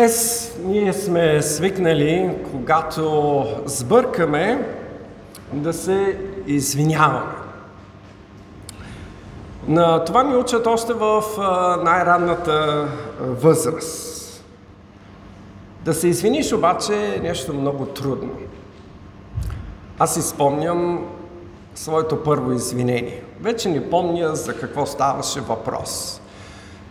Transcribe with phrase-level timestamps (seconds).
[0.00, 4.68] Днес ние сме свикнали, когато сбъркаме,
[5.52, 7.32] да се извиняваме.
[9.68, 11.22] На това ни учат още в
[11.84, 12.88] най-ранната
[13.20, 14.44] възраст.
[15.84, 18.32] Да се извиниш обаче е нещо много трудно.
[19.98, 21.08] Аз си спомням
[21.74, 23.22] своето първо извинение.
[23.40, 26.20] Вече не помня за какво ставаше въпрос.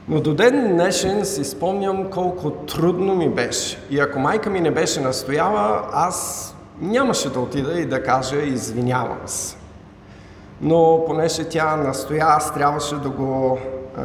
[0.10, 3.80] Но до ден днешен си спомням колко трудно ми беше.
[3.90, 6.50] И ако майка ми не беше настояла, аз
[6.82, 9.56] нямаше да отида и да кажа извинявам се.
[10.62, 13.60] Но понеже тя настоя, аз трябваше да го
[13.98, 14.02] а,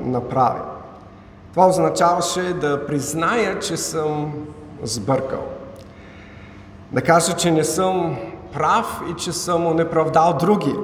[0.00, 0.64] направя.
[1.50, 4.32] Това означаваше да призная, че съм
[4.82, 5.44] сбъркал.
[6.92, 8.16] Да кажа, че не съм
[8.52, 10.74] прав и че съм онеправдал други.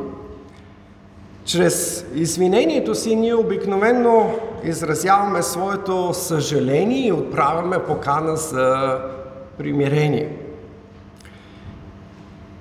[1.45, 8.99] Чрез извинението си ние обикновено изразяваме своето съжаление и отправяме покана за
[9.59, 10.37] примирение.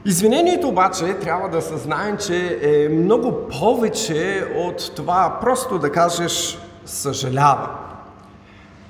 [0.05, 7.69] Извинението обаче трябва да съзнаем, че е много повече от това просто да кажеш съжалява.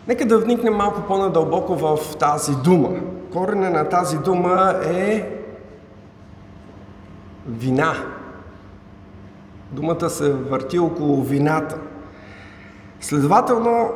[0.08, 2.90] Нека да вникнем малко по-надълбоко в тази дума.
[3.34, 5.30] Корене на тази дума е
[7.48, 7.94] вина.
[9.74, 11.78] Думата се върти около вината.
[13.02, 13.90] Следователно,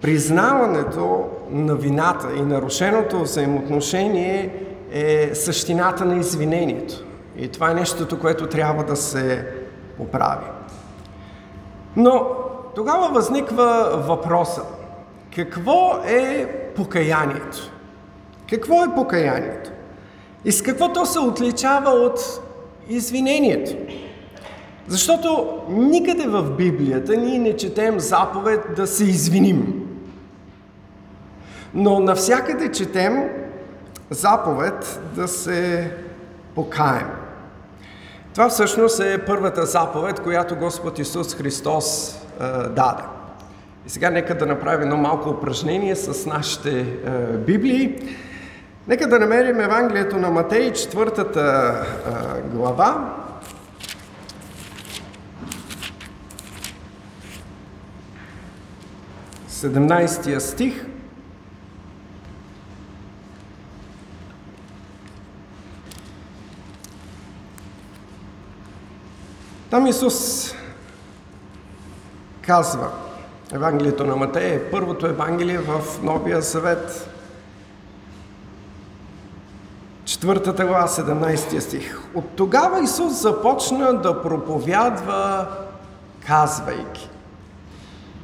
[0.00, 4.54] признаването на вината и нарушеното взаимоотношение
[4.92, 7.04] е същината на извинението.
[7.38, 9.46] И това е нещото, което трябва да се
[9.96, 10.46] поправи.
[11.96, 12.26] Но
[12.74, 14.62] тогава възниква въпроса.
[15.36, 17.72] Какво е покаянието?
[18.50, 19.70] Какво е покаянието?
[20.44, 22.40] И с какво то се отличава от
[22.88, 23.72] извинението?
[24.88, 29.88] Защото никъде в Библията ние не четем заповед да се извиним.
[31.74, 33.24] Но навсякъде четем
[34.10, 35.92] заповед да се
[36.54, 37.06] покаем.
[38.34, 43.02] Това всъщност е първата заповед, която Господ Исус Христос е, даде.
[43.86, 46.86] И сега нека да направим едно малко упражнение с нашите е,
[47.36, 47.94] Библии.
[48.88, 51.74] Нека да намерим Евангелието на Матей, четвъртата
[52.06, 53.14] е, глава,
[59.58, 60.86] 17 стих.
[69.70, 70.54] Там Исус
[72.42, 72.90] казва,
[73.52, 77.10] Евангелието на Матея е първото Евангелие в Новия Завет,
[80.04, 82.00] четвъртата глава, 17 стих.
[82.14, 85.48] От тогава Исус започна да проповядва,
[86.26, 87.10] казвайки,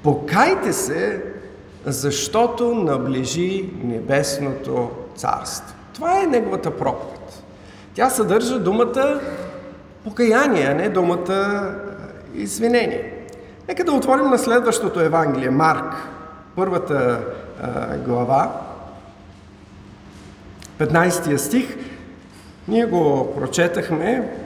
[0.04, 1.22] покайте се,
[1.84, 5.76] защото наближи небесното царство.
[5.94, 7.42] Това е неговата проповед.
[7.94, 9.20] Тя съдържа думата
[10.04, 11.70] покаяние, а не думата
[12.34, 13.26] извинение.
[13.68, 15.94] Нека да отворим на следващото Евангелие, Марк,
[16.56, 17.20] първата
[17.62, 18.60] а, глава,
[20.78, 21.76] 15 стих.
[22.68, 24.36] Ние го прочетахме,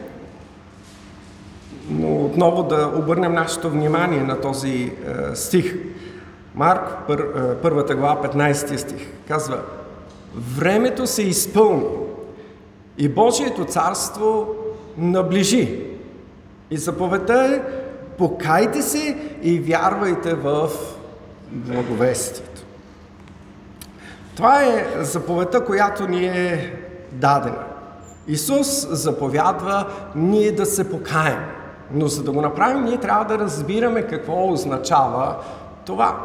[2.28, 5.74] отново да обърнем нашето внимание на този а, стих.
[6.54, 9.58] Марк, пър, а, първата глава, 15 стих, казва
[10.34, 11.86] Времето се изпълни
[12.98, 14.54] и Божието царство
[14.98, 15.84] наближи.
[16.70, 17.62] И заповедта е
[18.18, 20.70] покайте се и вярвайте в
[21.50, 22.62] благовестието.
[24.36, 26.76] Това е заповедта, която ни е
[27.12, 27.64] дадена.
[28.28, 31.38] Исус заповядва ние да се покаем.
[31.92, 35.36] Но за да го направим, ние трябва да разбираме какво означава
[35.86, 36.16] това.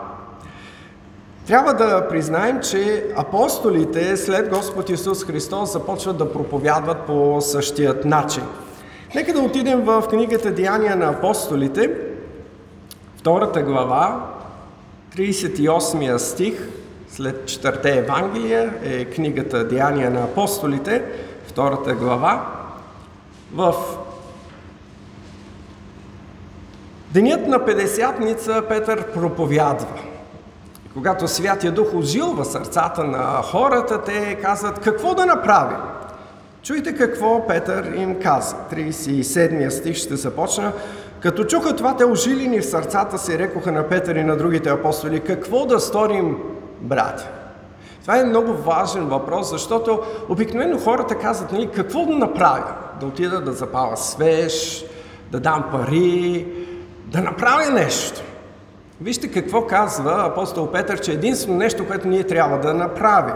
[1.48, 8.44] Трябва да признаем, че апостолите след Господ Исус Христос започват да проповядват по същият начин.
[9.16, 11.92] Нека да отидем в книгата Деяния на апостолите,
[13.16, 14.30] втората глава,
[15.16, 16.70] 38 стих,
[17.10, 21.04] след четвърте Евангелия е книгата Деяния на апостолите,
[21.48, 22.48] втората глава.
[23.54, 23.74] В
[27.14, 29.88] денят на Педесятница Петър проповядва.
[30.94, 35.78] Когато Святия Дух ожилва сърцата на хората, те казват какво да направим.
[36.64, 38.56] Чуйте какво Петър им каза.
[38.72, 40.72] 37 стих ще започна.
[41.20, 45.20] Като чуха това, те ожилини в сърцата си, рекоха на Петър и на другите апостоли,
[45.20, 46.38] какво да сторим,
[46.82, 47.28] братя?
[48.02, 52.74] Това е много важен въпрос, защото обикновено хората казват, нали, какво да направя?
[53.00, 54.86] Да отида да запаля свеж,
[55.32, 56.48] да дам пари,
[57.14, 58.22] да направя нещо.
[59.02, 63.36] Вижте какво казва апостол Петър, че единствено нещо, което ние трябва да направим.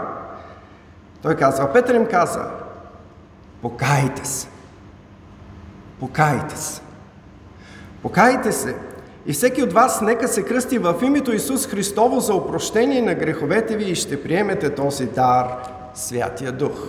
[1.22, 2.50] Той казва, Петър им каза,
[3.62, 4.48] покайте се.
[6.00, 6.80] Покайте се.
[8.02, 8.76] Покайте се.
[9.26, 13.76] И всеки от вас нека се кръсти в името Исус Христово за опрощение на греховете
[13.76, 15.46] ви и ще приемете този дар,
[15.94, 16.88] Святия Дух.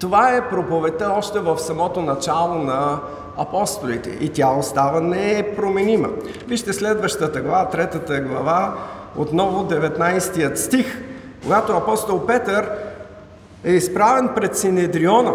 [0.00, 3.00] Това е проповедта още в самото начало на
[3.36, 6.08] апостолите и тя остава непроменима.
[6.48, 8.74] Вижте следващата глава, третата глава,
[9.16, 11.02] отново 19 стих,
[11.42, 12.70] когато апостол Петър
[13.64, 15.34] е изправен пред Синедриона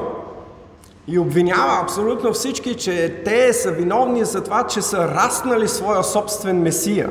[1.08, 6.62] и обвинява абсолютно всички, че те са виновни за това, че са раснали своя собствен
[6.62, 7.10] Месия.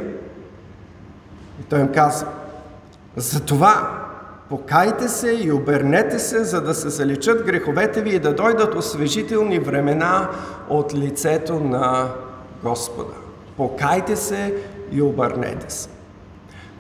[1.61, 2.29] И той им казва,
[3.17, 3.97] за това
[4.48, 9.58] покайте се и обернете се, за да се заличат греховете ви и да дойдат освежителни
[9.58, 10.28] времена
[10.68, 12.08] от лицето на
[12.62, 13.14] Господа.
[13.56, 14.54] Покайте се
[14.92, 15.88] и обърнете се.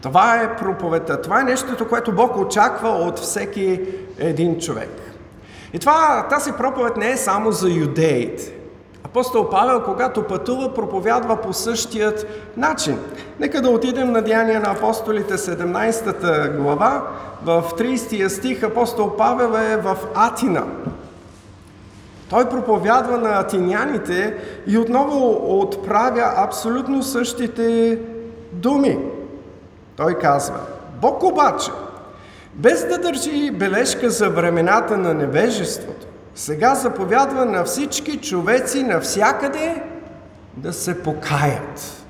[0.02, 1.22] Това е проповедта.
[1.22, 3.80] Това е нещото, което Бог очаква от всеки
[4.18, 4.90] един човек.
[5.72, 8.57] И това, тази проповед не е само за юдеите.
[9.10, 12.26] Апостол Павел, когато пътува, проповядва по същият
[12.56, 12.98] начин.
[13.40, 17.02] Нека да отидем на Деяния на апостолите 17 глава.
[17.44, 20.64] В 30 стих апостол Павел е в Атина.
[22.30, 27.98] Той проповядва на атиняните и отново отправя абсолютно същите
[28.52, 28.98] думи.
[29.96, 30.60] Той казва,
[31.00, 31.70] Бог обаче,
[32.54, 36.06] без да държи бележка за времената на невежеството,
[36.38, 39.82] сега заповядва на всички човеци навсякъде
[40.56, 42.04] да се покаят.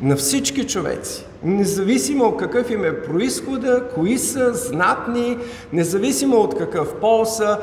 [0.00, 1.26] На всички човеци.
[1.42, 5.38] Независимо какъв им е происхода, кои са знатни,
[5.72, 7.58] независимо от какъв пол са,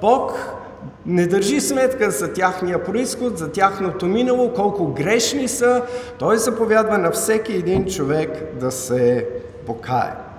[0.00, 0.54] Бог
[1.06, 5.82] не държи сметка за тяхния происход, за тяхното минало, колко грешни са.
[6.18, 9.28] Той заповядва на всеки един човек да се
[9.66, 10.29] покае.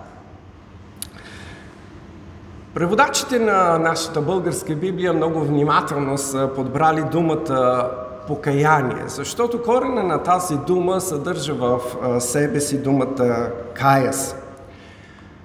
[2.74, 7.90] Преводачите на нашата българска Библия много внимателно са подбрали думата
[8.28, 11.80] покаяние, защото корена на тази дума съдържа в
[12.22, 14.36] себе си думата кая се.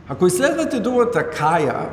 [0.08, 1.88] Ако изследвате думата кая,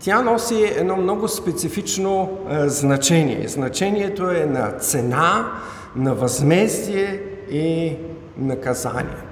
[0.00, 3.48] тя носи едно много специфично значение.
[3.48, 5.52] Значението е на цена,
[5.96, 7.96] на възмездие и
[8.38, 9.25] наказание.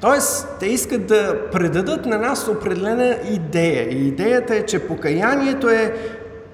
[0.00, 3.88] Тоест, те искат да предадат на нас определена идея.
[3.90, 5.94] И идеята е, че покаянието е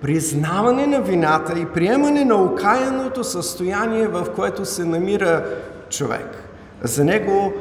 [0.03, 5.45] признаване на вината и приемане на окаяното състояние, в което се намира
[5.91, 6.45] човек.
[6.83, 7.53] За него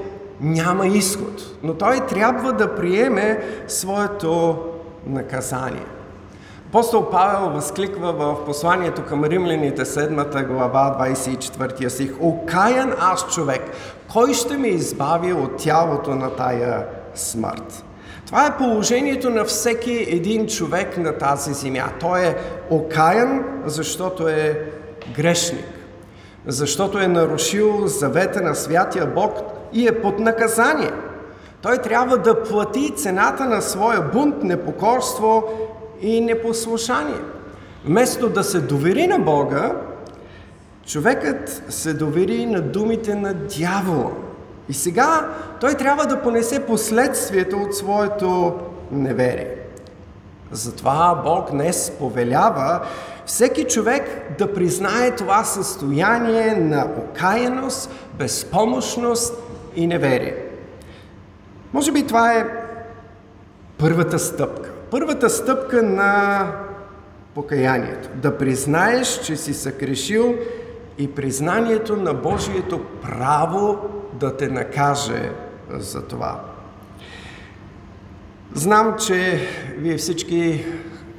[0.42, 4.58] няма изход, но той трябва да приеме своето
[5.08, 5.86] наказание.
[6.70, 13.62] Апостол Павел възкликва в посланието към римляните 7 глава 24 стих Окаян аз човек,
[14.14, 17.86] кой ще ме избави от тялото на тая смърт?
[18.26, 21.86] Това е положението на всеки един човек на тази земя.
[22.00, 22.36] Той е
[22.70, 24.72] окаян, защото е
[25.16, 25.68] грешник,
[26.48, 29.34] защото е нарушил завета на святия Бог
[29.74, 30.92] и е под наказание.
[31.62, 35.44] Той трябва да плати цената на своя бунт, непокорство
[36.02, 37.22] и непослушание.
[37.86, 39.76] Вместо да се довери на Бога,
[40.86, 44.12] човекът се довери на думите на дявола.
[44.70, 45.30] И сега
[45.62, 48.54] той трябва да понесе последствията от своето
[48.92, 49.56] неверие.
[50.52, 52.82] Затова Бог днес повелява
[53.26, 59.34] всеки човек да признае това състояние на окаяност, безпомощност
[59.76, 60.36] и неверие.
[61.74, 62.46] Може би това е
[63.78, 64.72] първата стъпка.
[64.92, 66.46] Първата стъпка на
[67.36, 68.10] покаянието.
[68.16, 70.36] Да признаеш, че си съкрешил
[70.98, 73.78] и признанието на Божието право
[74.14, 75.32] да те накаже
[75.72, 76.40] за това.
[78.54, 80.66] Знам, че вие всички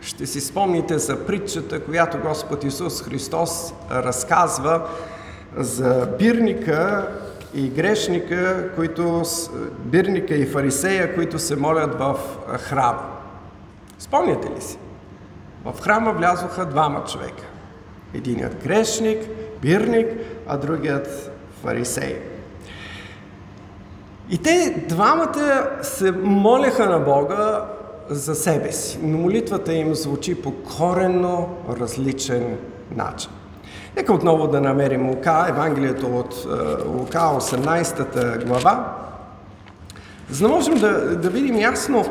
[0.00, 4.89] ще си спомните за притчата, която Господ Исус Христос разказва
[5.57, 7.09] за бирника
[7.55, 9.23] и грешника, които,
[9.79, 12.17] бирника и фарисея, които се молят в
[12.59, 13.20] храма.
[14.00, 14.78] Спомняте ли си?
[15.64, 17.45] В храма влязоха двама човека.
[18.14, 19.19] Единият грешник,
[19.62, 20.07] бирник,
[20.47, 21.30] а другият
[21.62, 22.19] фарисей.
[24.30, 27.64] И те двамата се молеха на Бога
[28.09, 31.49] за себе си, но молитвата им звучи по коренно
[31.80, 32.59] различен
[32.97, 33.30] начин.
[33.97, 38.97] Нека отново да намерим Лука, Евангелието от е, Лука, 18 глава,
[40.30, 42.04] за да можем да, да видим ясно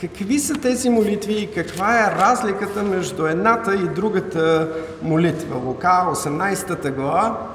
[0.00, 4.68] какви са тези молитви и каква е разликата между едната и другата
[5.02, 5.56] молитва.
[5.56, 7.48] Лука, 18 глава,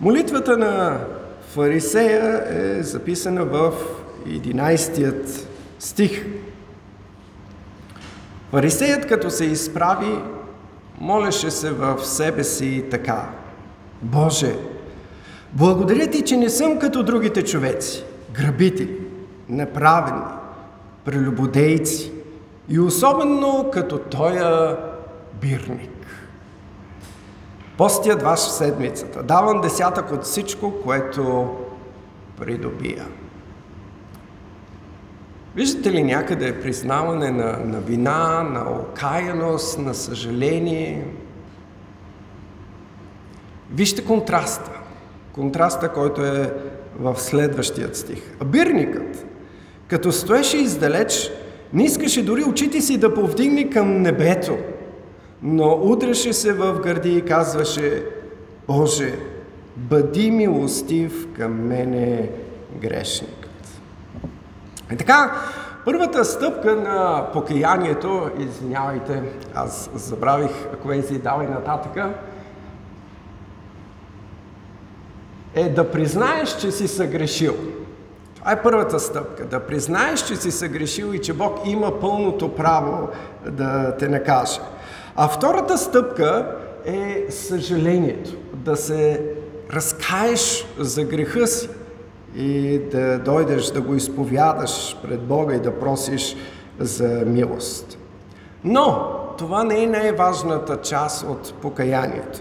[0.00, 0.98] Молитвата на
[1.48, 3.72] фарисея е записана в
[4.26, 5.44] 11
[5.78, 6.26] стих.
[8.50, 10.18] Фарисеят, като се изправи,
[11.00, 13.28] молеше се в себе си така.
[14.02, 14.56] Боже,
[15.52, 18.96] благодаря ти, че не съм като другите човеци, грабители,
[19.50, 20.22] неправедни,
[21.04, 22.12] прелюбодейци
[22.68, 24.76] и особено като тоя
[25.40, 25.90] бирник.
[27.78, 29.22] Постия два в седмицата.
[29.22, 31.56] Давам десятък от всичко, което
[32.38, 33.06] придобия.
[35.54, 41.06] Виждате ли някъде признаване на, на вина, на окаяност, на съжаление?
[43.70, 44.70] Вижте контраста.
[45.32, 46.54] Контраста, който е
[46.98, 48.22] в следващият стих.
[48.40, 49.26] А бирникът,
[49.90, 51.30] като стоеше издалеч,
[51.72, 54.58] не искаше дори очите си да повдигне към небето,
[55.42, 58.04] но удреше се в гърди и казваше,
[58.66, 59.14] Боже,
[59.76, 62.30] бъди милостив към мене
[62.80, 63.80] грешникът.
[64.92, 65.40] И така,
[65.84, 69.22] първата стъпка на покаянието, извинявайте,
[69.54, 72.10] аз забравих, ако е давай нататъка,
[75.54, 77.54] е да признаеш, че си съгрешил.
[78.40, 79.46] Това е първата стъпка.
[79.46, 83.08] Да признаеш, че си съгрешил и че Бог има пълното право
[83.46, 84.60] да те накаже.
[85.16, 88.30] А втората стъпка е съжалението.
[88.54, 89.22] Да се
[89.72, 91.68] разкаеш за греха си
[92.36, 96.36] и да дойдеш да го изповядаш пред Бога и да просиш
[96.78, 97.98] за милост.
[98.64, 102.40] Но това не е най-важната част от покаянието.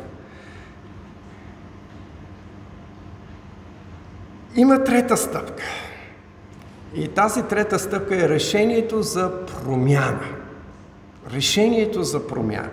[4.56, 5.64] Има трета стъпка.
[6.96, 10.26] И тази трета стъпка е решението за промяна.
[11.34, 12.70] Решението за промяна.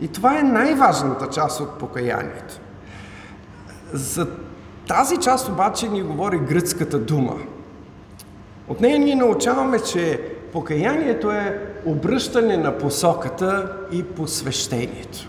[0.00, 2.60] И това е най-важната част от покаянието.
[3.92, 4.26] За
[4.88, 7.36] тази част обаче ни говори гръцката дума.
[8.68, 10.20] От нея ние научаваме, че
[10.52, 15.28] покаянието е обръщане на посоката и посвещението.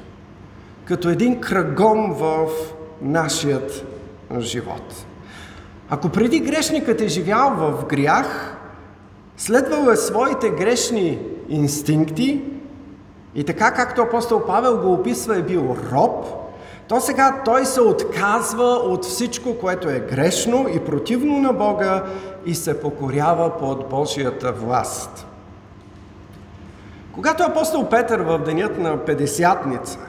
[0.86, 2.48] Като един кръгом в
[3.02, 3.86] нашият
[4.40, 5.06] живот.
[5.94, 8.58] Ако преди грешникът е живял в грях,
[9.38, 11.20] следвал е своите грешни
[11.50, 12.42] инстинкти
[13.36, 16.26] и така както апостол Павел го описва е бил роб,
[16.88, 22.04] то сега той се отказва от всичко, което е грешно и противно на Бога
[22.46, 25.28] и се покорява под Божията власт.
[27.14, 30.00] Когато апостол Петър в денят на Педесятница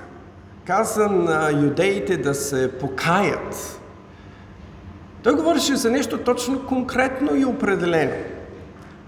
[0.67, 3.82] каза на юдеите да се покаят
[5.23, 8.13] той говореше за нещо точно конкретно и определено.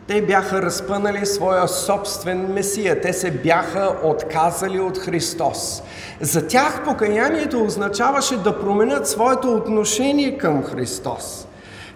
[0.06, 3.00] Те бяха разпънали своя собствен Месия.
[3.00, 5.82] Те се бяха отказали от Христос.
[6.20, 11.46] За тях покаянието означаваше да променят своето отношение към Христос.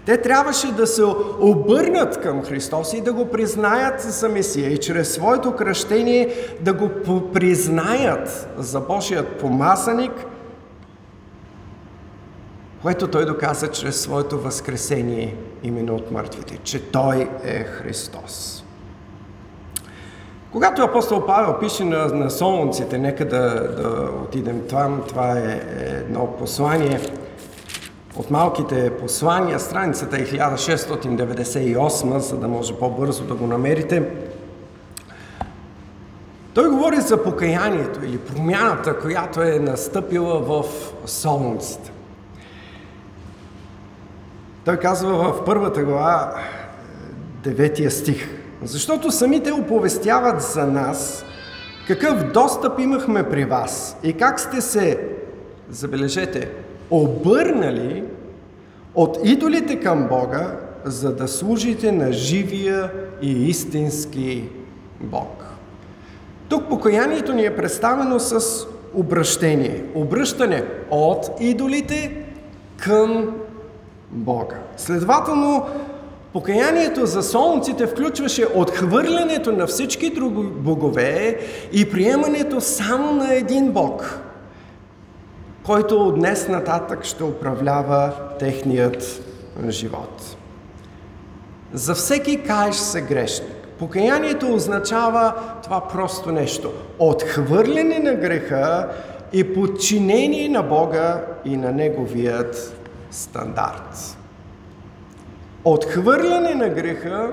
[0.06, 1.04] Те трябваше да се
[1.40, 6.90] обърнат към Христос и да го признаят за Месия и чрез своето кръщение да го
[7.32, 10.12] признаят за Божият помазаник–
[12.82, 18.64] което той доказа чрез своето възкресение именно от мъртвите, че той е Христос.
[20.52, 26.36] Когато апостол Павел пише на, на солунците, нека да, да отидем там, това е едно
[26.38, 27.00] послание
[28.16, 34.02] от малките послания, страницата е 1698, за да може по-бързо да го намерите.
[36.54, 40.64] Той говори за покаянието или промяната, която е настъпила в
[41.06, 41.92] солунците.
[44.68, 46.34] Той казва в първата глава,
[47.42, 48.28] деветия стих.
[48.62, 51.24] Защото самите оповестяват за нас
[51.86, 55.08] какъв достъп имахме при вас и как сте се,
[55.70, 56.50] забележете,
[56.90, 58.04] обърнали
[58.94, 64.48] от идолите към Бога, за да служите на живия и истински
[65.00, 65.44] Бог.
[66.48, 69.84] Тук покаянието ни е представено с обращение.
[69.94, 72.24] Обръщане от идолите
[72.76, 73.34] към
[74.10, 74.56] Бога.
[74.76, 75.66] Следователно,
[76.32, 81.38] покаянието за солнците включваше отхвърлянето на всички други богове
[81.72, 84.20] и приемането само на един Бог,
[85.66, 89.22] който от днес нататък ще управлява техният
[89.68, 90.36] живот.
[91.72, 93.68] За всеки каеш се грешник.
[93.78, 96.72] Покаянието означава това просто нещо.
[96.98, 98.88] Отхвърляне на греха
[99.32, 102.77] и подчинение на Бога и на Неговият
[103.10, 104.18] стандарт.
[105.64, 107.32] Отхвърляне на греха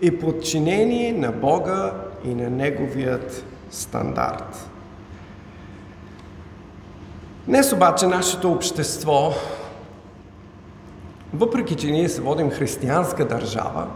[0.00, 1.92] и подчинение на Бога
[2.24, 4.70] и на Неговият стандарт.
[7.46, 9.32] Днес обаче нашето общество,
[11.34, 13.86] въпреки че ние се водим християнска държава,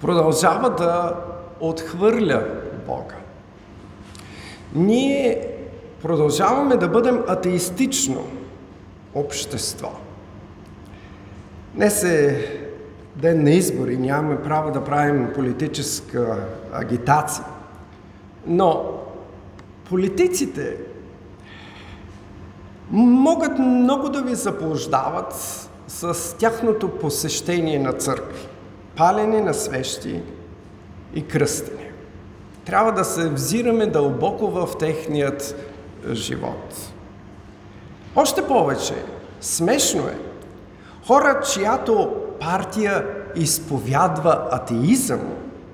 [0.00, 1.16] продължава да
[1.60, 2.46] отхвърля
[2.86, 3.14] Бога.
[4.74, 5.48] Ние
[6.02, 8.26] продължаваме да бъдем атеистично
[9.14, 9.90] общество.
[11.74, 12.48] Днес е
[13.16, 17.44] ден на избори, нямаме право да правим политическа агитация.
[18.46, 19.00] Но
[19.88, 20.76] политиците
[22.90, 25.34] могат много да ви заблуждават
[25.88, 28.48] с тяхното посещение на църкви,
[28.96, 30.22] палене на свещи
[31.14, 31.92] и кръстене.
[32.64, 35.56] Трябва да се взираме дълбоко в техният
[36.12, 36.91] живот.
[38.16, 38.94] Още повече,
[39.40, 40.18] смешно е,
[41.06, 45.20] хора, чиято партия изповядва атеизъм,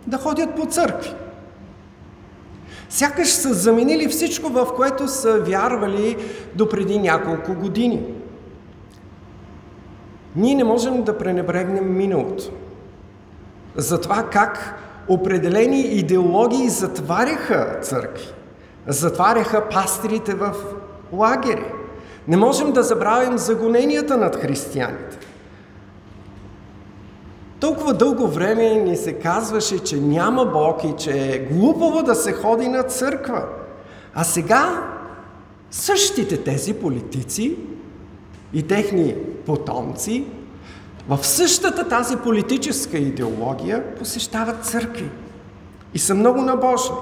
[0.07, 1.15] да ходят по църкви.
[2.89, 6.17] Сякаш са заменили всичко, в което са вярвали
[6.55, 8.03] до преди няколко години.
[10.37, 12.45] Ние не можем да пренебрегнем миналото.
[13.77, 14.75] За това как
[15.09, 18.27] определени идеологии затваряха църкви,
[18.87, 20.55] затваряха пастрите в
[21.13, 21.65] лагери.
[22.29, 25.19] Не можем да забравим загоненията над християните.
[27.61, 32.33] Толкова дълго време ни се казваше, че няма Бог и че е глупаво да се
[32.33, 33.45] ходи на църква.
[34.15, 34.87] А сега
[35.71, 37.57] същите тези политици
[38.53, 39.15] и техни
[39.47, 40.25] потомци
[41.09, 45.11] в същата тази политическа идеология посещават църкви
[45.95, 46.97] и са много набожни.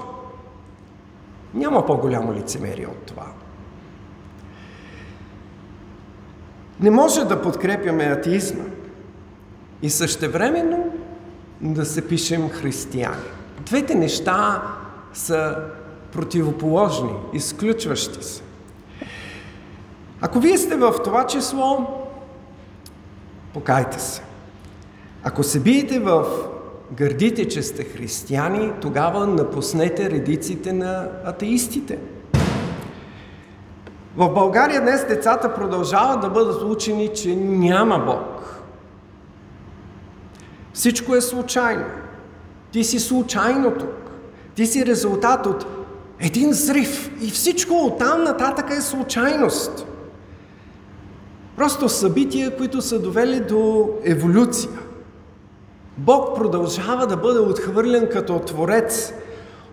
[1.54, 3.26] Няма по-голямо лицемерие от това.
[6.80, 8.64] Не може да подкрепяме атеизма
[9.82, 10.92] и същевременно
[11.60, 13.16] да се пишем християни.
[13.60, 14.62] Двете неща
[15.12, 15.56] са
[16.12, 18.42] противоположни, изключващи се.
[20.20, 21.86] Ако вие сте в това число,
[23.54, 24.22] покайте се.
[25.24, 26.26] Ако се биете в
[26.92, 31.98] гърдите, че сте християни, тогава напуснете редиците на атеистите.
[34.16, 38.62] В България днес децата продължават да бъдат учени, че няма Бог.
[40.72, 41.84] Всичко е случайно.
[42.72, 44.10] Ти си случайно тук.
[44.54, 45.66] Ти си резултат от
[46.20, 49.86] един зрив и всичко оттам нататък е случайност.
[51.56, 54.70] Просто събития, които са довели до еволюция.
[55.96, 59.12] Бог продължава да бъде отхвърлен като Творец.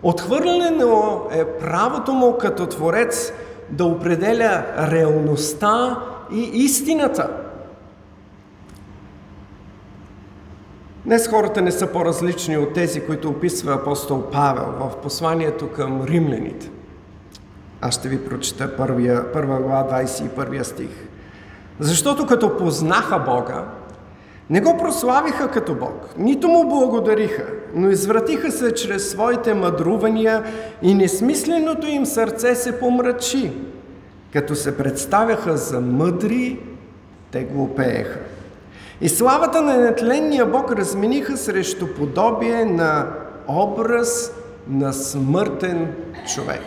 [0.02, 3.32] Отхвърлено е правото му като Творец
[3.70, 5.98] да определя реалността
[6.32, 7.30] и истината.
[11.04, 16.70] Днес хората не са по-различни от тези, които описва апостол Павел в посланието към римляните.
[17.80, 21.08] Аз ще ви прочета първия, първа глава, 21 стих.
[21.80, 23.64] Защото като познаха Бога,
[24.50, 30.42] не го прославиха като Бог, нито му благодариха, но извратиха се чрез своите мъдрувания
[30.82, 33.52] и несмисленото им сърце се помрачи.
[34.32, 36.60] Като се представяха за мъдри,
[37.30, 38.18] те глупееха.
[39.00, 43.06] И славата на нетленния Бог размениха срещу подобие на
[43.48, 44.32] образ
[44.68, 45.94] на смъртен
[46.34, 46.62] човек.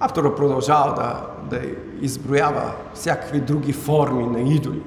[0.00, 1.62] Автора продължава да, да
[2.00, 4.82] изброява всякакви други форми на идоли.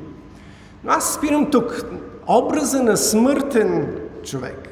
[0.88, 1.86] Но аз спирам тук.
[2.28, 4.70] Образа на смъртен човек.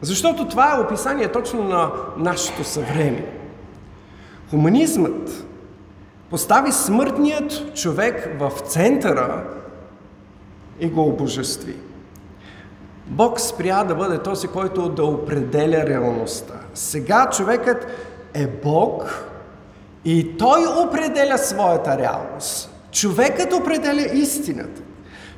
[0.00, 3.34] Защото това е описание точно на нашето съвремие.
[4.50, 5.44] Хуманизмът
[6.30, 9.44] постави смъртният човек в центъра
[10.80, 11.76] и го обожестви.
[13.06, 16.54] Бог спря да бъде този, който да определя реалността.
[16.74, 17.86] Сега човекът
[18.34, 19.24] е Бог
[20.04, 22.74] и той определя своята реалност.
[22.92, 24.82] Човекът определя истината.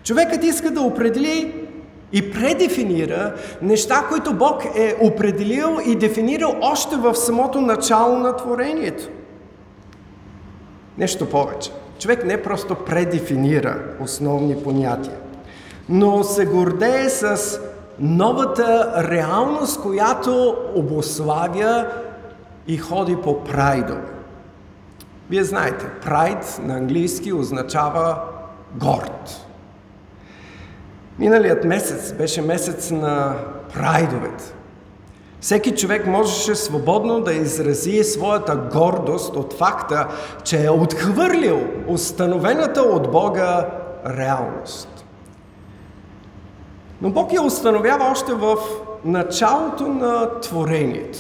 [0.05, 1.55] Човекът иска да определи
[2.13, 9.09] и предефинира неща, които Бог е определил и дефинирал още в самото начало на творението.
[10.99, 11.71] Нещо повече.
[11.99, 15.17] Човек не просто предефинира основни понятия,
[15.89, 17.61] но се гордее с
[17.99, 21.87] новата реалност, която обославя
[22.67, 24.01] и ходи по прайдове.
[25.31, 28.19] Вие знаете, прайд на английски означава
[28.75, 29.47] горд.
[31.19, 33.35] Миналият месец беше месец на
[33.75, 34.45] прайдовете.
[35.41, 40.09] Всеки човек можеше свободно да изрази своята гордост от факта,
[40.45, 43.67] че е отхвърлил установената от Бога
[44.07, 45.05] реалност.
[47.03, 48.57] Но Бог я установява още в
[49.05, 51.19] началото на творението.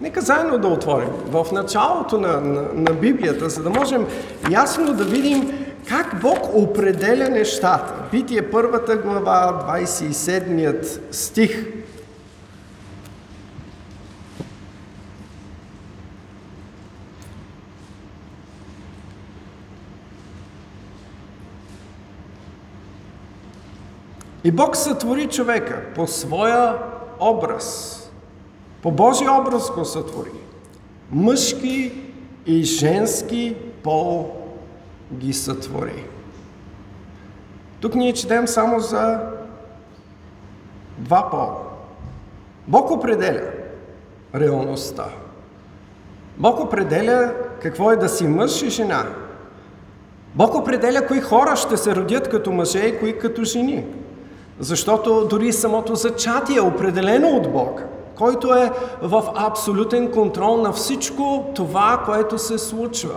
[0.00, 4.06] Нека заедно да отворим в началото на, на, на Библията, за да можем
[4.50, 7.94] ясно да видим как Бог определя нещата.
[8.10, 11.66] Битие първата глава, 27 стих.
[24.44, 26.78] И Бог сътвори човека по своя
[27.20, 27.94] образ.
[28.82, 30.30] По Божий образ го сътвори.
[31.10, 31.92] Мъжки
[32.46, 34.37] и женски пол
[35.14, 36.04] ги сътвори.
[37.80, 39.18] Тук ние четем само за
[40.98, 41.56] два пола.
[42.66, 43.42] Бог определя
[44.34, 45.04] реалността.
[46.36, 49.06] Бог определя какво е да си мъж и жена.
[50.34, 53.84] Бог определя кои хора ще се родят като мъже и кои като жени.
[54.58, 57.82] Защото дори самото зачатие е определено от Бога,
[58.14, 58.70] който е
[59.02, 63.14] в абсолютен контрол на всичко това, което се случва.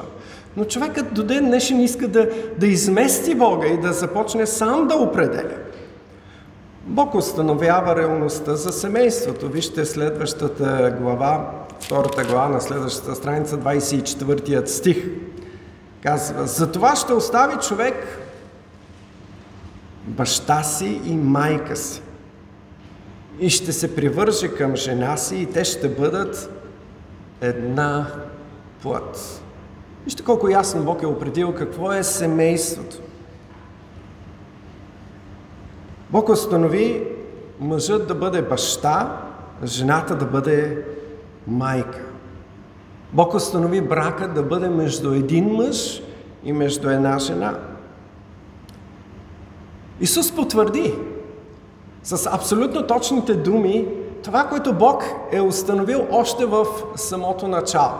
[0.58, 4.96] Но човекът до ден днешен иска да, да измести Бога и да започне сам да
[4.96, 5.58] определя.
[6.86, 9.50] Бог установява реалността за семейството.
[9.50, 15.06] Вижте следващата глава, втората глава на следващата страница, 24 стих.
[16.04, 18.20] Казва, за това ще остави човек
[20.08, 22.02] баща си и майка си.
[23.40, 26.50] И ще се привърже към жена си и те ще бъдат
[27.42, 28.08] една
[28.82, 29.41] плът.
[30.06, 32.98] Вижте колко ясно Бог е определил какво е семейството.
[36.10, 37.08] Бог установи
[37.60, 39.22] мъжът да бъде баща,
[39.64, 40.86] жената да бъде
[41.48, 42.02] майка.
[43.14, 46.04] Бог установи брака да бъде между един мъж
[46.44, 47.60] и между една жена.
[50.00, 50.94] Исус потвърди
[52.04, 53.88] с абсолютно точните думи
[54.24, 57.94] това, което Бог е установил още в самото начало,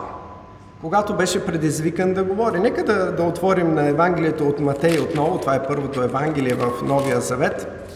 [0.82, 2.60] когато беше предизвикан да говори.
[2.60, 5.40] Нека да, да отворим на Евангелието от Матей отново.
[5.40, 7.88] Това е първото Евангелие в Новия Завет,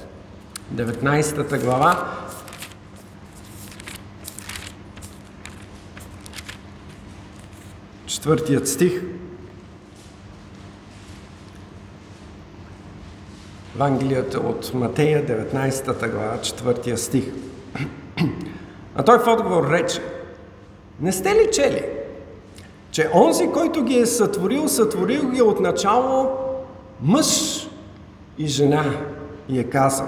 [0.75, 2.13] 19 глава.
[8.07, 9.03] Четвъртият стих.
[13.75, 17.25] Евангелията от Матея, 19 глава, 4 стих.
[18.99, 20.01] А той в отговор рече,
[21.01, 21.96] не сте ли чели,
[22.91, 26.29] че онзи, който ги е сътворил, сътворил ги от начало
[27.03, 27.63] мъж
[28.39, 28.85] и жена
[29.49, 30.07] и е казал,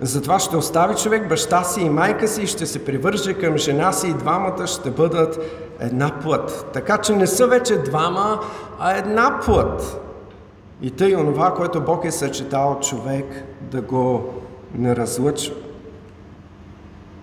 [0.00, 3.92] затова ще остави човек баща си и майка си и ще се привърже към жена
[3.92, 5.38] си и двамата ще бъдат
[5.80, 6.66] една плът.
[6.72, 8.40] Така че не са вече двама,
[8.78, 10.00] а една плът.
[10.82, 14.24] И тъй онова, което Бог е съчетал човек да го
[14.74, 15.54] не разлъчва.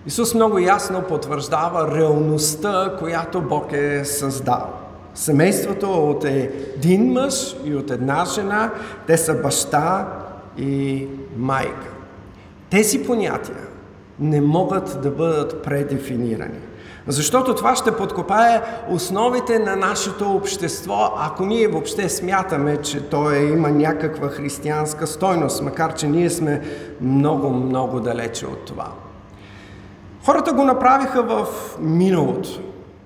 [0.06, 4.72] Исус много ясно потвърждава реалността, която Бог е създал.
[5.14, 8.70] Семейството от един мъж и от една жена,
[9.06, 10.08] те са баща
[10.58, 11.88] и майка.
[12.70, 13.56] Тези понятия
[14.20, 16.58] не могат да бъдат предефинирани.
[17.06, 23.38] Защото това ще подкопае основите на нашето общество, ако ние въобще смятаме, че то е,
[23.38, 26.62] има някаква християнска стойност, макар че ние сме
[27.00, 28.86] много, много далече от това.
[30.24, 31.46] Хората го направиха в
[31.80, 32.60] миналото,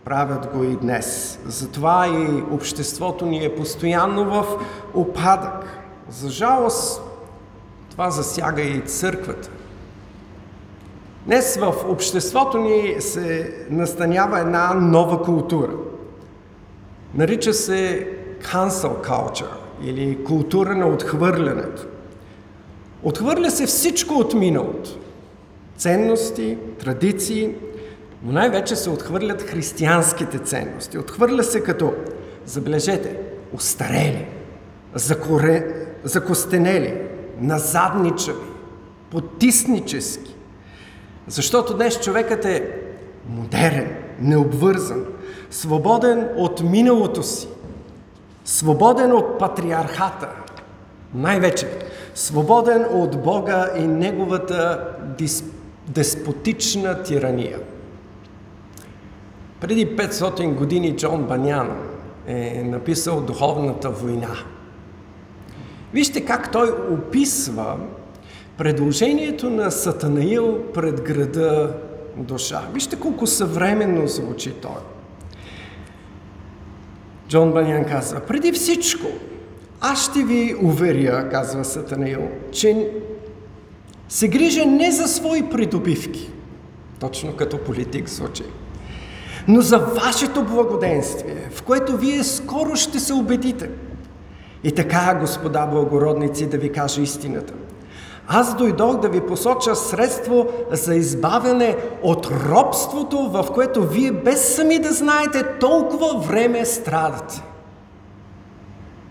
[0.04, 1.38] правят го и днес.
[1.46, 4.46] Затова и обществото ни е постоянно в
[4.94, 5.80] опадък.
[6.10, 7.02] За жалост,
[7.90, 9.50] това засяга и църквата.
[11.26, 15.72] Днес в обществото ни се настанява една нова култура.
[17.14, 18.08] Нарича се
[18.42, 21.86] cancel culture или култура на отхвърлянето.
[23.02, 25.05] Отхвърля се всичко от миналото.
[25.76, 27.54] Ценности, традиции,
[28.22, 30.98] но най-вече се отхвърлят християнските ценности.
[30.98, 31.94] Отхвърля се като,
[32.46, 33.16] забележете,
[33.52, 34.26] устарели,
[34.94, 36.94] закоре, закостенели,
[37.40, 38.38] назадничави,
[39.10, 40.34] потиснически,
[41.26, 42.72] защото днес човекът е
[43.28, 45.04] модерен, необвързан,
[45.50, 47.48] свободен от миналото си,
[48.44, 50.28] свободен от патриархата,
[51.14, 51.68] най-вече
[52.14, 55.44] свободен от Бога и неговата дис...
[55.88, 57.58] деспотична тирания.
[59.60, 61.76] Преди 500 години Джон Банян
[62.26, 64.36] е написал Духовната война.
[65.92, 67.76] Вижте как той описва
[68.58, 71.74] Предложението на Сатанаил пред града
[72.16, 72.62] душа.
[72.74, 74.80] Вижте колко съвременно звучи той.
[77.28, 79.06] Джон Банян казва, преди всичко,
[79.80, 82.90] аз ще ви уверя, казва Сатанаил, че
[84.08, 86.30] се грижа не за свои придобивки,
[87.00, 88.44] точно като политик звучи,
[89.48, 93.70] но за вашето благоденствие, в което вие скоро ще се убедите.
[94.64, 97.52] И така, господа благородници, да ви кажа истината.
[98.28, 104.78] Аз дойдох да ви посоча средство за избавяне от робството, в което вие без сами
[104.78, 107.42] да знаете толкова време страдате.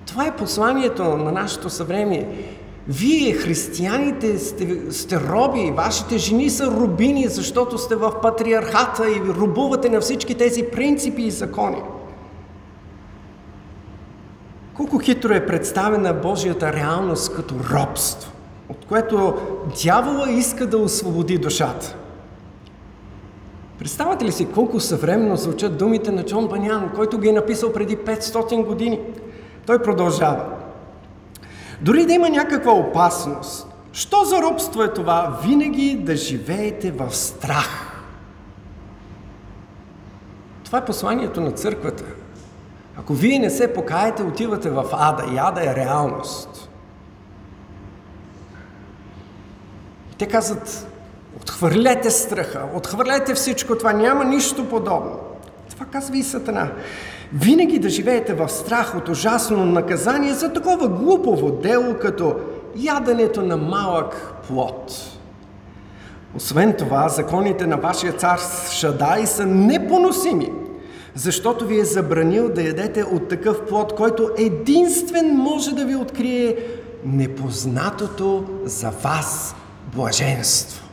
[0.05, 2.27] Това е посланието на нашето съвремие.
[2.88, 9.89] Вие, християните, сте, сте роби, вашите жени са рубини, защото сте в патриархата и рубувате
[9.89, 11.82] на всички тези принципи и закони.
[14.74, 18.32] Колко хитро е представена Божията реалност като робство,
[18.69, 19.34] от което
[19.84, 21.95] дявола иска да освободи душата.
[23.80, 27.98] Представате ли си колко съвременно звучат думите на Джон Банян, който ги е написал преди
[27.98, 29.00] 500 години?
[29.65, 30.54] Той продължава.
[31.81, 35.39] Дори да има някаква опасност, що за робство е това?
[35.43, 37.91] Винаги да живеете в страх.
[40.63, 42.03] Това е посланието на църквата.
[42.97, 46.69] Ако вие не се покаете, отивате в ада и ада е реалност.
[50.17, 50.88] Те казват,
[51.41, 55.19] отхвърлете страха, отхвърлете всичко това, няма нищо подобно.
[55.69, 56.71] Това казва и Сатана.
[57.34, 62.36] Винаги да живеете в страх от ужасно наказание за такова глупово дело, като
[62.75, 64.93] яденето на малък плод.
[66.36, 68.39] Освен това, законите на вашия цар
[68.71, 70.51] Шадай са непоносими,
[71.15, 76.58] защото ви е забранил да ядете от такъв плод, който единствен може да ви открие
[77.06, 79.56] непознатото за вас
[79.95, 80.85] блаженство.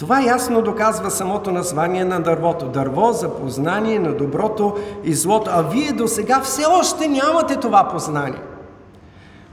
[0.00, 2.66] Това ясно доказва самото название на дървото.
[2.66, 5.50] Дърво за познание на доброто и злото.
[5.54, 8.42] А вие до сега все още нямате това познание.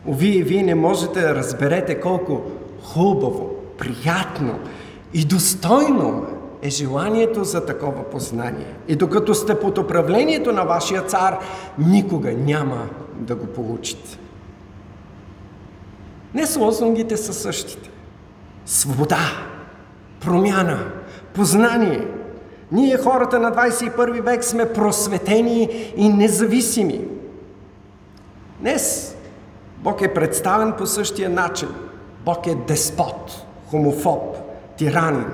[0.08, 2.42] Вие, вие не можете да разберете колко
[2.84, 4.60] хубаво, приятно
[5.14, 6.26] и достойно
[6.62, 8.76] е желанието за такова познание.
[8.88, 11.40] И докато сте под управлението на вашия цар,
[11.78, 14.20] никога няма да го получите.
[16.34, 17.90] Не с лозунгите са същите.
[18.66, 19.20] Свобода,
[20.28, 20.80] промяна,
[21.34, 22.08] познание.
[22.72, 27.02] Ние хората на 21 век сме просветени и независими.
[28.60, 29.16] Днес
[29.78, 31.68] Бог е представен по същия начин.
[32.26, 34.38] Бог е деспот, хомофоб,
[34.78, 35.26] тиранин,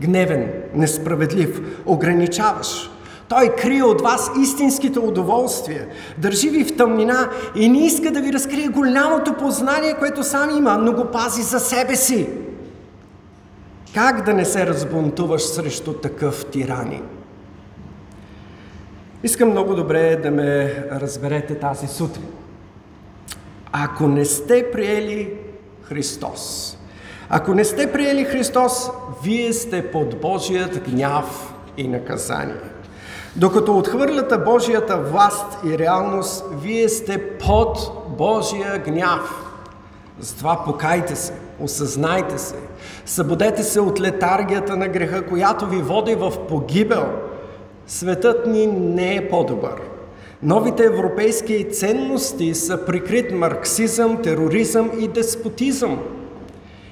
[0.00, 2.90] гневен, несправедлив, ограничаваш.
[3.28, 5.86] Той крие от вас истинските удоволствия,
[6.18, 10.78] държи ви в тъмнина и не иска да ви разкрие голямото познание, което сам има,
[10.78, 12.28] но го пази за себе си.
[13.94, 17.02] Как да не се разбунтуваш срещу такъв тирани?
[19.22, 22.26] Искам много добре да ме разберете тази сутрин.
[23.72, 25.34] Ако не сте приели
[25.82, 26.76] Христос,
[27.28, 28.90] ако не сте приели Христос,
[29.22, 32.54] вие сте под Божият гняв и наказание.
[33.36, 37.78] Докато отхвърляте Божията власт и реалност, вие сте под
[38.18, 39.44] Божия гняв.
[40.20, 42.54] Затова покайте се, осъзнайте се,
[43.06, 47.06] събудете се от летаргията на греха, която ви води в погибел.
[47.86, 49.80] Светът ни не е по-добър.
[50.42, 55.98] Новите европейски ценности са прикрит марксизъм, тероризъм и деспотизъм.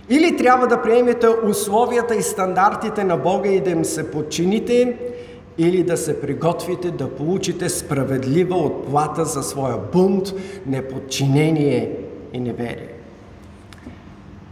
[0.09, 4.97] Или трябва да приемете условията и стандартите на Бога и да им се подчините,
[5.59, 10.33] или да се приготвите да получите справедлива отплата за своя бунт,
[10.67, 11.97] неподчинение
[12.33, 12.96] и неверие.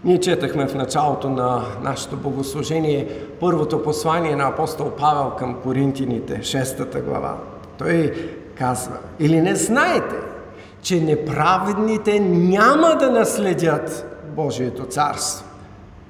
[0.05, 3.09] Ние четахме в началото на нашето богослужение
[3.41, 7.37] първото послание на апостол Павел към Коринтините, шестата глава.
[7.79, 8.13] Той
[8.59, 10.15] казва, или не знаете,
[10.83, 15.47] че неправедните няма да наследят Божието царство.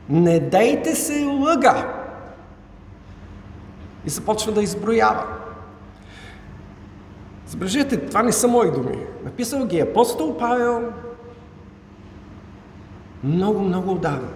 [0.09, 1.93] Не дейте се лъга.
[4.07, 5.25] И започва да изброява.
[7.47, 8.99] Забележете, това не са мои думи.
[9.25, 10.83] Написал ги апостол Павел
[13.25, 14.29] много, много отдавна.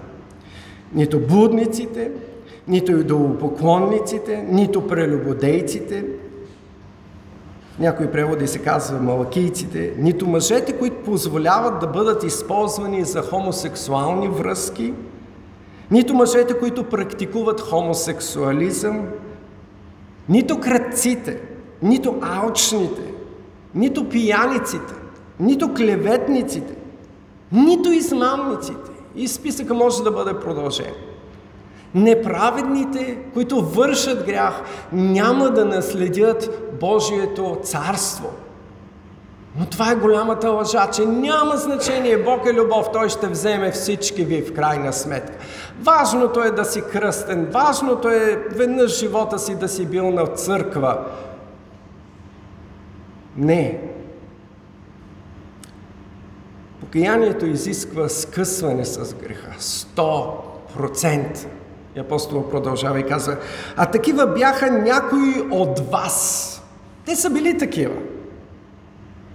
[0.95, 2.11] Нито будниците,
[2.69, 6.05] нито идолопоклонниците, нито прелюбодейците,
[7.79, 14.95] някои преводи се казва малакийците, нито мъжете, които позволяват да бъдат използвани за хомосексуални връзки,
[15.91, 19.09] нито мъжете, които практикуват хомосексуализъм,
[20.29, 21.41] нито кръците,
[21.83, 23.03] нито алчните,
[23.75, 24.95] нито пияниците,
[25.41, 26.75] нито клеветниците,
[27.53, 28.91] нито измамниците.
[29.17, 30.93] И списъка може да бъде продължен.
[31.95, 38.31] Неправедните, които вършат грях, няма да наследят Божието царство.
[39.59, 42.19] Но това е голямата лъжа, че няма значение.
[42.19, 45.33] Бог е любов, Той ще вземе всички ви в крайна сметка.
[45.81, 50.99] Важното е да си кръстен, важното е веднъж живота си да си бил на църква.
[53.37, 53.88] Не.
[56.89, 59.51] Покаянието изисква скъсване с греха.
[59.61, 61.47] 100%.
[61.97, 63.37] И апостол продължава и казва,
[63.77, 66.55] а такива бяха някои от вас.
[67.07, 67.95] Те са били такива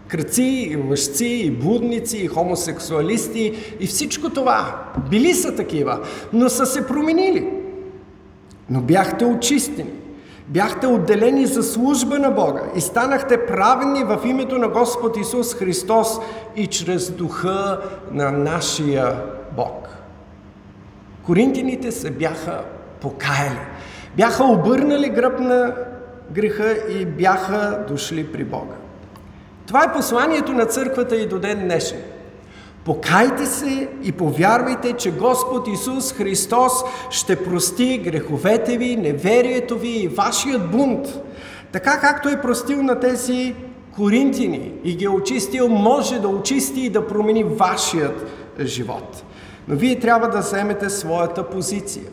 [0.07, 4.85] кръци, и лъжци, и блудници, и хомосексуалисти, и всичко това.
[5.09, 5.99] Били са такива,
[6.33, 7.49] но са се променили.
[8.69, 9.91] Но бяхте очистени.
[10.47, 16.19] Бяхте отделени за служба на Бога и станахте праведни в името на Господ Исус Христос
[16.55, 19.15] и чрез духа на нашия
[19.55, 19.89] Бог.
[21.25, 22.61] Коринтините се бяха
[23.01, 23.59] покаяли.
[24.17, 25.75] Бяха обърнали гръб на
[26.31, 28.75] греха и бяха дошли при Бога.
[29.67, 32.01] Това е посланието на църквата и до ден днешен.
[32.85, 36.73] Покайте се и повярвайте, че Господ Исус Христос
[37.09, 41.07] ще прости греховете ви, неверието ви и вашият бунт.
[41.71, 43.55] Така както е простил на тези
[43.95, 48.27] коринтини и ги е очистил, може да очисти и да промени вашият
[48.59, 49.23] живот.
[49.67, 52.05] Но вие трябва да вземете своята позиция.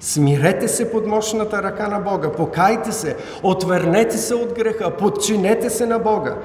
[0.00, 5.86] Смирете се под мощната ръка на Бога, покайте се, отвърнете се от греха, подчинете се
[5.86, 6.36] на Бога.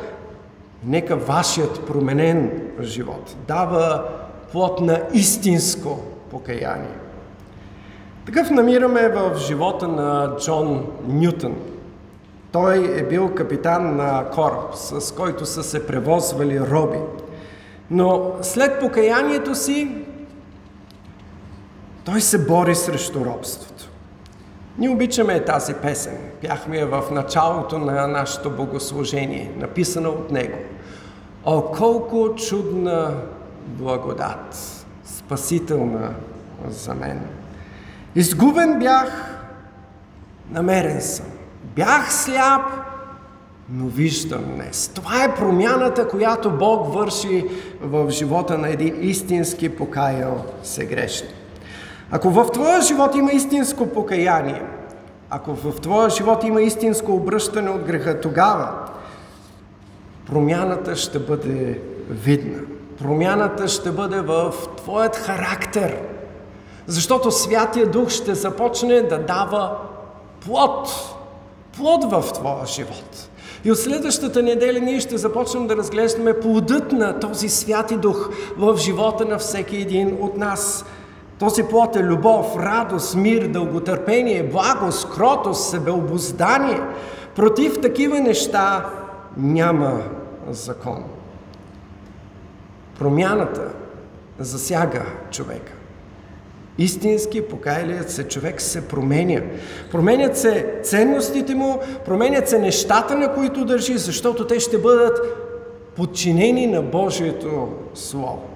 [0.83, 4.03] Нека вашият променен живот дава
[4.51, 5.99] плод на истинско
[6.31, 6.97] покаяние.
[8.25, 11.55] Такъв намираме в живота на Джон Нютън.
[12.51, 16.99] Той е бил капитан на кораб, с който са се превозвали роби.
[17.91, 19.91] Но след покаянието си,
[22.05, 23.84] той се бори срещу робството.
[24.77, 26.17] Ние обичаме тази песен.
[26.41, 30.57] Пяхме я в началото на нашето богослужение, написана от него–
[31.45, 33.13] О, колко чудна
[33.65, 34.55] благодат,
[35.05, 36.13] спасителна
[36.67, 37.21] за мен.
[38.15, 39.39] Изгубен бях,
[40.51, 41.25] намерен съм.
[41.63, 42.61] Бях сляп,
[43.69, 44.91] но виждам днес.
[44.95, 47.45] Това е промяната, която Бог върши
[47.81, 51.29] в живота на един истински покаял се грешни.
[52.11, 54.61] Ако в твоя живот има истинско покаяние,
[55.29, 58.69] ако в твоя живот има истинско обръщане от греха, тогава
[60.25, 62.59] промяната ще бъде видна.
[62.99, 65.97] Промяната ще бъде в твоят характер.
[66.87, 69.77] Защото Святия Дух ще започне да дава
[70.45, 70.89] плод.
[71.77, 73.29] Плод в твоя живот.
[73.65, 78.77] И от следващата неделя ние ще започнем да разглеждаме плодът на този Святи Дух в
[78.77, 80.85] живота на всеки един от нас.
[81.39, 86.81] Този плод е любов, радост, мир, дълготърпение, благост, кротост, себеобоздание.
[87.35, 88.85] Против такива неща
[89.37, 90.01] няма
[90.49, 91.03] закон.
[92.99, 93.71] Промяната
[94.39, 95.73] засяга човека.
[96.77, 99.41] Истински покаялият се човек се променя.
[99.91, 105.19] Променят се ценностите му, променят се нещата, на които държи, защото те ще бъдат
[105.95, 108.54] подчинени на Божието Слово.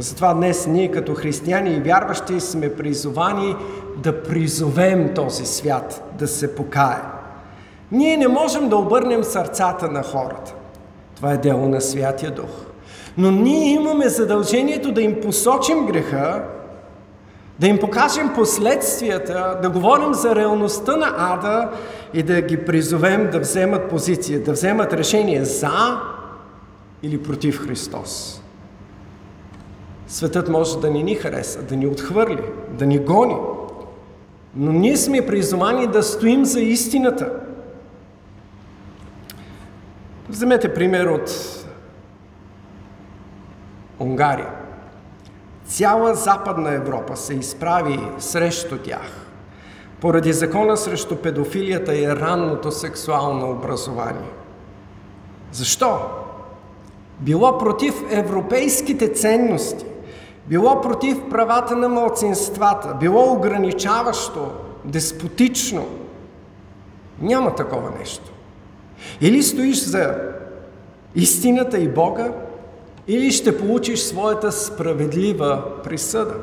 [0.00, 3.56] Затова днес ние като християни и вярващи сме призовани
[3.96, 7.02] да призовем този свят да се покае.
[7.92, 10.54] Ние не можем да обърнем сърцата на хората.
[11.16, 12.50] Това е дело на Святия Дух.
[13.18, 16.44] Но ние имаме задължението да им посочим греха,
[17.58, 21.70] да им покажем последствията, да говорим за реалността на ада
[22.14, 26.00] и да ги призовем да вземат позиция, да вземат решение за
[27.02, 28.39] или против Христос.
[30.10, 33.36] Светът може да ни ни хареса, да ни отхвърли, да ни гони,
[34.56, 37.32] но ние сме призовани да стоим за истината–
[40.30, 41.30] Вземете пример от
[44.00, 44.50] Унгария.
[45.64, 49.26] Цяла Западна Европа се изправи срещу тях
[50.00, 54.30] поради закона срещу педофилията и ранното сексуално образование.
[55.52, 55.98] Защо?
[57.18, 59.86] Било против европейските ценности,
[60.50, 64.50] било против правата на младсинствата, било ограничаващо,
[64.84, 65.86] деспотично.
[67.20, 68.30] Няма такова нещо.
[69.20, 70.14] Или стоиш за
[71.14, 72.32] истината и Бога,
[73.08, 76.34] или ще получиш своята справедлива присъда.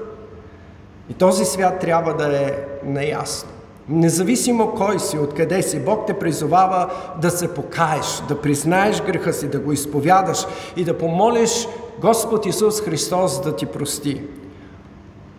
[1.10, 2.54] И този свят трябва да е
[2.86, 3.50] наясно.
[3.90, 6.90] Независимо кой си, откъде си, Бог те призовава
[7.22, 11.68] да се покаеш, да признаеш греха си, да го изповядаш и да помолиш
[12.02, 14.22] Господ Исус Христос да ти прости.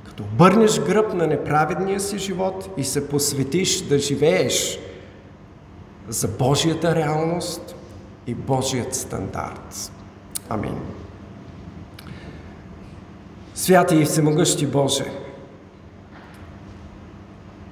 [0.04, 4.78] Като обърнеш гръб на неправедния си живот и се посветиш да живееш
[6.09, 7.76] за Божията реалност
[8.26, 9.92] и Божият стандарт.
[10.48, 10.76] Амин.
[13.54, 15.04] Святи и всемогъщи Боже,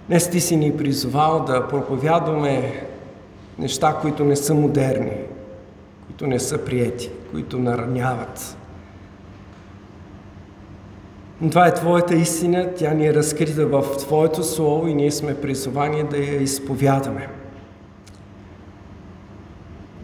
[0.09, 2.87] днес Ти си ни призовал да проповядваме
[3.59, 5.17] неща, които не са модерни,
[6.07, 8.57] които не са приети, които нараняват.
[11.41, 16.05] Това е Твоята истина, тя ни е разкрита в Твоето Слово и ние сме призовани
[16.05, 17.29] да я изповядаме.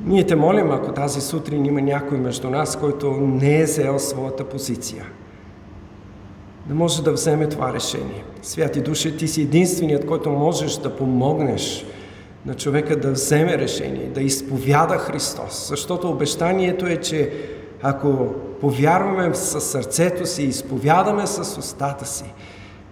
[0.04, 4.44] Ние те молим, ако тази сутрин има някой между нас, който не е взел своята
[4.44, 5.04] позиция,
[6.66, 8.24] да може да вземе това решение.
[8.42, 11.86] Святи Душе, ти си единственият, който можеш да помогнеш
[12.46, 15.68] на човека да вземе решение, да изповяда Христос.
[15.68, 17.32] Защото обещанието е, че
[17.82, 22.24] ако повярваме със сърцето си изповядаме с устата си,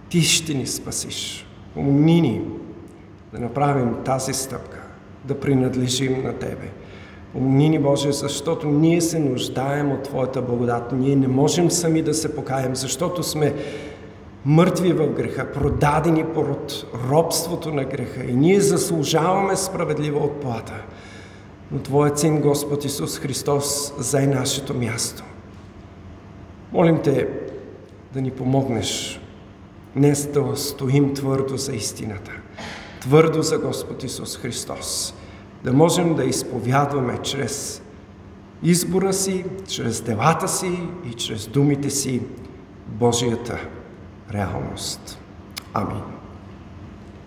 [0.09, 1.47] ти ще ни спасиш.
[1.73, 2.41] Помни ни
[3.33, 4.81] да направим тази стъпка,
[5.25, 6.69] да принадлежим на Тебе.
[7.33, 10.91] Помни ни, Боже, защото ние се нуждаем от Твоята благодат.
[10.91, 13.53] Ние не можем сами да се покаем, защото сме
[14.45, 20.73] мъртви в греха, продадени пород робството на греха и ние заслужаваме справедлива отплата.
[21.71, 25.23] Но Твоят Син, Господ Исус Христос, зае нашето място.
[26.71, 27.27] Молим Те
[28.13, 29.21] да ни помогнеш
[29.95, 32.31] днес да стоим твърдо за истината,
[32.99, 35.13] твърдо за Господ Исус Христос,
[35.63, 37.81] да можем да изповядваме чрез
[38.63, 40.79] избора си, чрез делата си
[41.11, 42.21] и чрез думите си
[42.87, 43.59] Божията
[44.33, 45.19] реалност.
[45.73, 46.20] Амин.